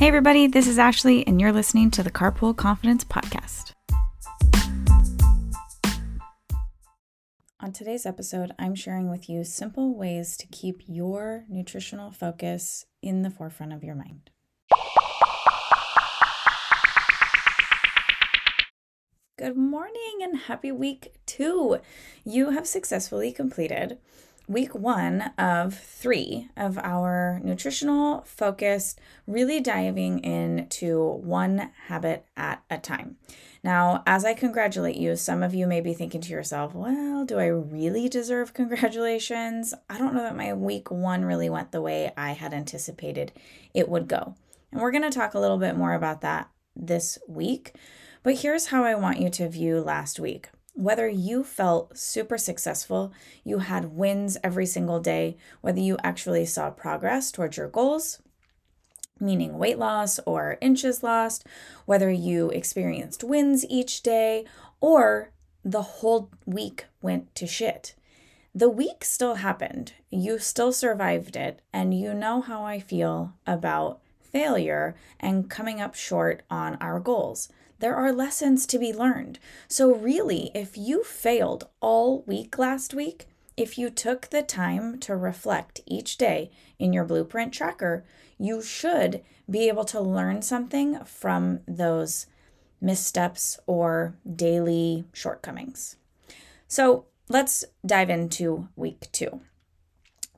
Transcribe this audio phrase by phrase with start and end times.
[0.00, 3.72] Hey, everybody, this is Ashley, and you're listening to the Carpool Confidence Podcast.
[7.60, 13.20] On today's episode, I'm sharing with you simple ways to keep your nutritional focus in
[13.20, 14.30] the forefront of your mind.
[19.36, 21.76] Good morning and happy week two.
[22.24, 23.98] You have successfully completed
[24.50, 32.76] week one of three of our nutritional focused, really diving into one habit at a
[32.76, 33.16] time.
[33.62, 37.38] Now, as I congratulate you, some of you may be thinking to yourself, well, do
[37.38, 39.72] I really deserve congratulations?
[39.88, 43.32] I don't know that my week one really went the way I had anticipated
[43.72, 44.34] it would go.
[44.72, 47.76] And we're going to talk a little bit more about that this week.
[48.24, 53.12] But here's how I want you to view last week whether you felt super successful,
[53.44, 58.22] you had wins every single day, whether you actually saw progress towards your goals,
[59.18, 61.46] meaning weight loss or inches lost,
[61.86, 64.46] whether you experienced wins each day,
[64.80, 65.32] or
[65.64, 67.94] the whole week went to shit.
[68.54, 69.92] The week still happened.
[70.10, 75.94] You still survived it, and you know how I feel about failure and coming up
[75.94, 77.48] short on our goals.
[77.80, 79.38] There are lessons to be learned.
[79.66, 85.16] So, really, if you failed all week last week, if you took the time to
[85.16, 88.04] reflect each day in your blueprint tracker,
[88.38, 92.26] you should be able to learn something from those
[92.82, 95.96] missteps or daily shortcomings.
[96.68, 99.40] So, let's dive into week two.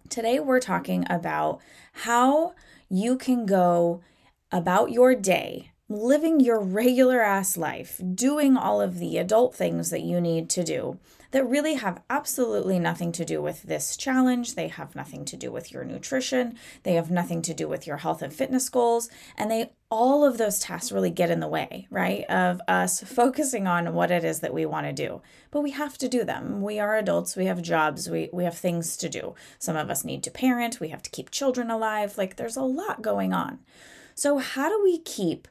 [0.09, 1.61] Today, we're talking about
[1.93, 2.55] how
[2.89, 4.01] you can go
[4.53, 10.03] about your day living your regular ass life, doing all of the adult things that
[10.03, 10.99] you need to do
[11.33, 14.55] that really have absolutely nothing to do with this challenge.
[14.55, 16.59] They have nothing to do with your nutrition.
[16.83, 19.09] They have nothing to do with your health and fitness goals.
[19.37, 22.25] And they all of those tasks really get in the way, right?
[22.25, 25.21] Of us focusing on what it is that we want to do.
[25.51, 26.63] But we have to do them.
[26.63, 29.35] We are adults, we have jobs, we, we have things to do.
[29.59, 32.17] Some of us need to parent, we have to keep children alive.
[32.17, 33.59] Like there's a lot going on.
[34.15, 35.49] So, how do we keep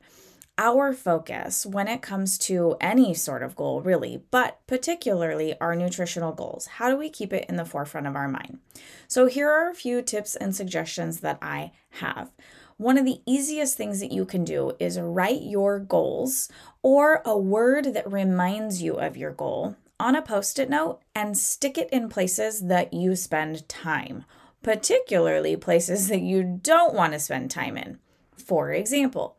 [0.58, 6.32] our focus when it comes to any sort of goal, really, but particularly our nutritional
[6.34, 6.68] goals.
[6.68, 8.60] How do we keep it in the forefront of our mind?
[9.08, 12.32] So, here are a few tips and suggestions that I have.
[12.78, 16.50] One of the easiest things that you can do is write your goals
[16.82, 21.38] or a word that reminds you of your goal on a post it note and
[21.38, 24.26] stick it in places that you spend time,
[24.64, 28.00] particularly places that you don't want to spend time in.
[28.36, 29.38] For example,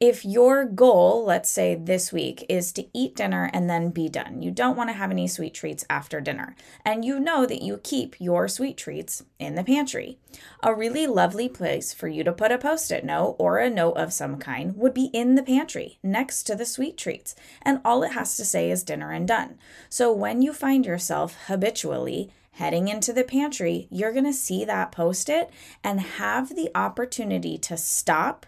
[0.00, 4.40] if your goal, let's say this week, is to eat dinner and then be done,
[4.40, 6.56] you don't want to have any sweet treats after dinner,
[6.86, 10.18] and you know that you keep your sweet treats in the pantry,
[10.62, 13.98] a really lovely place for you to put a post it note or a note
[13.98, 18.02] of some kind would be in the pantry next to the sweet treats, and all
[18.02, 19.58] it has to say is dinner and done.
[19.90, 24.92] So when you find yourself habitually heading into the pantry, you're going to see that
[24.92, 25.50] post it
[25.84, 28.46] and have the opportunity to stop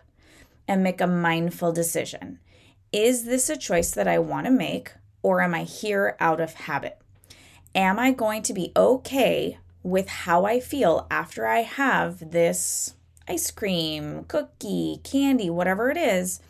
[0.66, 2.38] and make a mindful decision.
[2.92, 4.92] Is this a choice that I want to make,
[5.22, 6.98] or am I here out of habit?
[7.74, 12.94] Am I going to be okay with how I feel after I have this
[13.26, 16.40] ice cream, cookie, candy, whatever it is?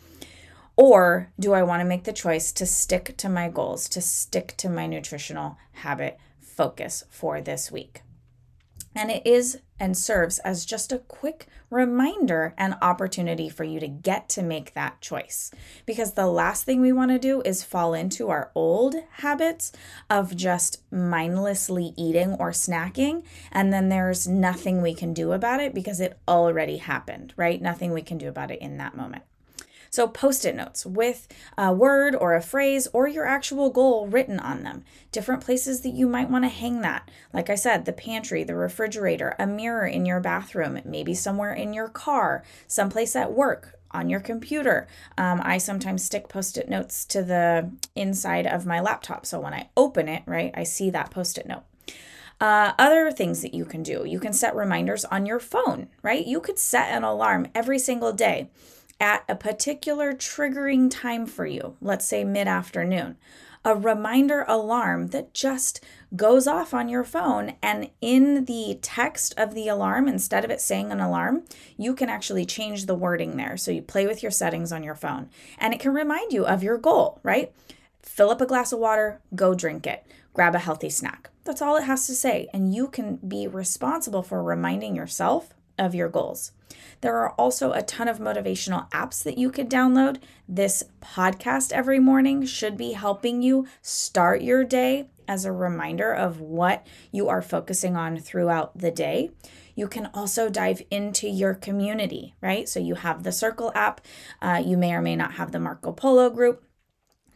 [0.75, 4.55] Or do I want to make the choice to stick to my goals, to stick
[4.57, 8.01] to my nutritional habit focus for this week?
[8.95, 13.87] And it is and serves as just a quick reminder and opportunity for you to
[13.87, 15.51] get to make that choice.
[15.85, 19.71] Because the last thing we want to do is fall into our old habits
[20.09, 23.23] of just mindlessly eating or snacking.
[23.51, 27.61] And then there's nothing we can do about it because it already happened, right?
[27.61, 29.23] Nothing we can do about it in that moment.
[29.93, 34.39] So, post it notes with a word or a phrase or your actual goal written
[34.39, 34.83] on them.
[35.11, 37.11] Different places that you might want to hang that.
[37.31, 41.73] Like I said, the pantry, the refrigerator, a mirror in your bathroom, maybe somewhere in
[41.73, 44.87] your car, someplace at work, on your computer.
[45.15, 49.27] Um, I sometimes stick post it notes to the inside of my laptop.
[49.27, 51.65] So when I open it, right, I see that post it note.
[52.41, 56.25] Uh, other things that you can do you can set reminders on your phone, right?
[56.25, 58.49] You could set an alarm every single day
[59.03, 63.17] at a particular triggering time for you, let's say mid afternoon,
[63.65, 65.83] a reminder alarm that just
[66.15, 67.55] goes off on your phone.
[67.61, 71.43] And in the text of the alarm, instead of it saying an alarm,
[71.75, 73.57] you can actually change the wording there.
[73.57, 76.63] So you play with your settings on your phone and it can remind you of
[76.63, 77.51] your goal, right?
[78.01, 81.29] Fill up a glass of water, go drink it, grab a healthy snack.
[81.43, 82.47] That's all it has to say.
[82.53, 86.53] And you can be responsible for reminding yourself of your goals.
[87.01, 90.17] There are also a ton of motivational apps that you could download.
[90.47, 96.39] This podcast every morning should be helping you start your day as a reminder of
[96.39, 99.31] what you are focusing on throughout the day.
[99.75, 102.69] You can also dive into your community, right?
[102.69, 104.01] So you have the Circle app,
[104.41, 106.63] uh, you may or may not have the Marco Polo group.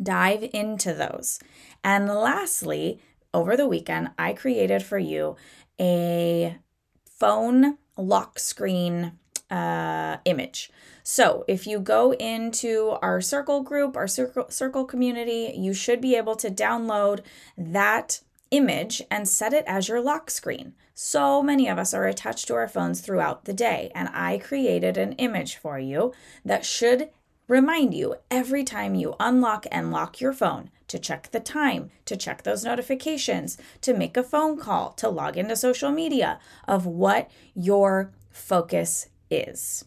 [0.01, 1.39] Dive into those.
[1.84, 3.01] And lastly,
[3.34, 5.36] over the weekend, I created for you
[5.80, 6.57] a
[7.06, 9.13] phone lock screen
[9.49, 10.69] uh, image.
[11.03, 16.15] So if you go into our circle group, our circle, circle community, you should be
[16.15, 17.21] able to download
[17.57, 18.21] that
[18.51, 20.73] image and set it as your lock screen.
[20.94, 24.97] So many of us are attached to our phones throughout the day, and I created
[24.97, 27.09] an image for you that should
[27.47, 32.17] remind you every time you unlock and lock your phone to check the time, to
[32.17, 37.29] check those notifications, to make a phone call, to log into social media of what
[37.53, 39.85] your focus is.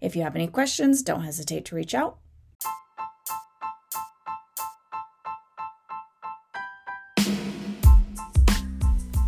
[0.00, 2.18] If you have any questions, don't hesitate to reach out.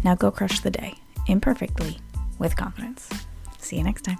[0.02, 0.94] Now go crush the day
[1.26, 1.98] imperfectly
[2.38, 3.08] with confidence.
[3.58, 4.18] See you next time.